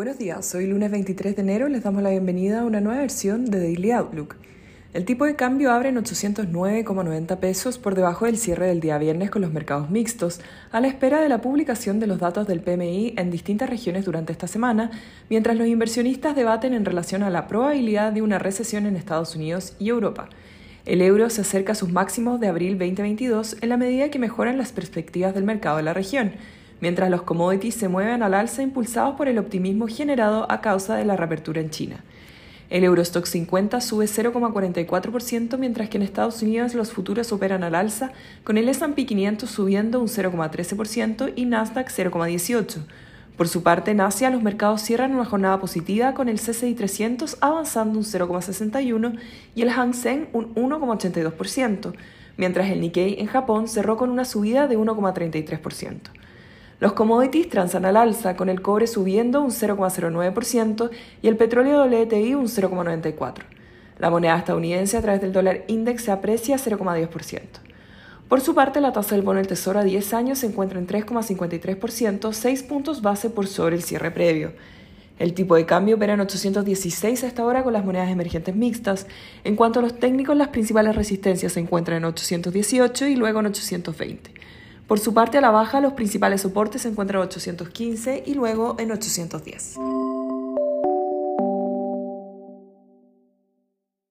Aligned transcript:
Buenos 0.00 0.16
días, 0.16 0.54
hoy 0.54 0.66
lunes 0.66 0.90
23 0.90 1.36
de 1.36 1.42
enero 1.42 1.68
les 1.68 1.82
damos 1.82 2.02
la 2.02 2.08
bienvenida 2.08 2.60
a 2.60 2.64
una 2.64 2.80
nueva 2.80 3.02
versión 3.02 3.44
de 3.44 3.60
Daily 3.60 3.90
Outlook. 3.90 4.36
El 4.94 5.04
tipo 5.04 5.26
de 5.26 5.36
cambio 5.36 5.70
abre 5.72 5.90
en 5.90 5.96
809,90 5.96 7.36
pesos 7.36 7.76
por 7.76 7.94
debajo 7.94 8.24
del 8.24 8.38
cierre 8.38 8.68
del 8.68 8.80
día 8.80 8.96
viernes 8.96 9.28
con 9.28 9.42
los 9.42 9.52
mercados 9.52 9.90
mixtos, 9.90 10.40
a 10.72 10.80
la 10.80 10.88
espera 10.88 11.20
de 11.20 11.28
la 11.28 11.42
publicación 11.42 12.00
de 12.00 12.06
los 12.06 12.18
datos 12.18 12.46
del 12.46 12.62
PMI 12.62 13.12
en 13.18 13.30
distintas 13.30 13.68
regiones 13.68 14.06
durante 14.06 14.32
esta 14.32 14.46
semana, 14.46 14.90
mientras 15.28 15.58
los 15.58 15.66
inversionistas 15.66 16.34
debaten 16.34 16.72
en 16.72 16.86
relación 16.86 17.22
a 17.22 17.28
la 17.28 17.46
probabilidad 17.46 18.10
de 18.10 18.22
una 18.22 18.38
recesión 18.38 18.86
en 18.86 18.96
Estados 18.96 19.36
Unidos 19.36 19.76
y 19.78 19.90
Europa. 19.90 20.30
El 20.86 21.02
euro 21.02 21.28
se 21.28 21.42
acerca 21.42 21.72
a 21.72 21.74
sus 21.74 21.92
máximos 21.92 22.40
de 22.40 22.48
abril 22.48 22.78
2022 22.78 23.58
en 23.60 23.68
la 23.68 23.76
medida 23.76 24.10
que 24.10 24.18
mejoran 24.18 24.56
las 24.56 24.72
perspectivas 24.72 25.34
del 25.34 25.44
mercado 25.44 25.76
de 25.76 25.82
la 25.82 25.92
región 25.92 26.32
mientras 26.80 27.10
los 27.10 27.22
commodities 27.22 27.74
se 27.74 27.88
mueven 27.88 28.22
al 28.22 28.34
alza 28.34 28.62
impulsados 28.62 29.16
por 29.16 29.28
el 29.28 29.38
optimismo 29.38 29.86
generado 29.86 30.50
a 30.50 30.60
causa 30.60 30.96
de 30.96 31.04
la 31.04 31.16
reapertura 31.16 31.60
en 31.60 31.70
China. 31.70 32.04
El 32.70 32.84
Eurostock 32.84 33.26
50 33.26 33.80
sube 33.80 34.06
0,44%, 34.06 35.58
mientras 35.58 35.88
que 35.88 35.96
en 35.96 36.04
Estados 36.04 36.40
Unidos 36.40 36.74
los 36.74 36.92
futuros 36.92 37.32
operan 37.32 37.64
al 37.64 37.74
alza, 37.74 38.12
con 38.44 38.58
el 38.58 38.68
S&P 38.68 39.06
500 39.06 39.50
subiendo 39.50 40.00
un 40.00 40.06
0,13% 40.06 41.32
y 41.34 41.46
Nasdaq 41.46 41.88
0,18%. 41.90 42.82
Por 43.36 43.48
su 43.48 43.62
parte, 43.62 43.90
en 43.92 44.02
Asia 44.02 44.30
los 44.30 44.42
mercados 44.42 44.82
cierran 44.82 45.14
una 45.14 45.24
jornada 45.24 45.58
positiva 45.58 46.14
con 46.14 46.28
el 46.28 46.38
CCI 46.38 46.74
300 46.74 47.38
avanzando 47.40 47.98
un 47.98 48.04
0,61 48.04 49.18
y 49.54 49.62
el 49.62 49.70
Hang 49.70 49.94
Seng 49.94 50.28
un 50.34 50.54
1,82%, 50.54 51.94
mientras 52.36 52.70
el 52.70 52.82
Nikkei 52.82 53.18
en 53.18 53.26
Japón 53.26 53.66
cerró 53.66 53.96
con 53.96 54.10
una 54.10 54.26
subida 54.26 54.68
de 54.68 54.78
1,33%. 54.78 56.10
Los 56.80 56.94
commodities 56.94 57.50
transan 57.50 57.84
al 57.84 57.98
alza, 57.98 58.36
con 58.36 58.48
el 58.48 58.62
cobre 58.62 58.86
subiendo 58.86 59.42
un 59.42 59.50
0,09% 59.50 60.90
y 61.20 61.28
el 61.28 61.36
petróleo 61.36 61.84
WTI 61.84 62.34
un 62.34 62.46
0,94%. 62.46 63.34
La 63.98 64.08
moneda 64.08 64.38
estadounidense 64.38 64.96
a 64.96 65.02
través 65.02 65.20
del 65.20 65.34
dólar 65.34 65.64
index 65.68 66.04
se 66.04 66.10
aprecia 66.10 66.56
0,10%. 66.56 67.40
Por 68.30 68.40
su 68.40 68.54
parte, 68.54 68.80
la 68.80 68.94
tasa 68.94 69.14
del 69.14 69.24
bono 69.24 69.36
del 69.36 69.46
Tesoro 69.46 69.78
a 69.78 69.84
10 69.84 70.14
años 70.14 70.38
se 70.38 70.46
encuentra 70.46 70.78
en 70.78 70.86
3,53%, 70.86 72.32
6 72.32 72.62
puntos 72.62 73.02
base 73.02 73.28
por 73.28 73.46
sobre 73.46 73.76
el 73.76 73.82
cierre 73.82 74.10
previo. 74.10 74.52
El 75.18 75.34
tipo 75.34 75.56
de 75.56 75.66
cambio 75.66 75.96
opera 75.96 76.14
en 76.14 76.20
816 76.20 77.24
hasta 77.24 77.42
ahora 77.42 77.62
con 77.62 77.74
las 77.74 77.84
monedas 77.84 78.08
emergentes 78.08 78.56
mixtas. 78.56 79.06
En 79.44 79.54
cuanto 79.54 79.80
a 79.80 79.82
los 79.82 79.98
técnicos, 79.98 80.34
las 80.34 80.48
principales 80.48 80.96
resistencias 80.96 81.52
se 81.52 81.60
encuentran 81.60 81.98
en 81.98 82.04
818 82.06 83.06
y 83.06 83.16
luego 83.16 83.40
en 83.40 83.46
820. 83.46 84.32
Por 84.90 84.98
su 84.98 85.14
parte, 85.14 85.38
a 85.38 85.40
la 85.40 85.52
baja, 85.52 85.80
los 85.80 85.92
principales 85.92 86.40
soportes 86.40 86.82
se 86.82 86.88
encuentran 86.88 87.22
en 87.22 87.28
815 87.28 88.24
y 88.26 88.34
luego 88.34 88.74
en 88.80 88.90
810. 88.90 89.76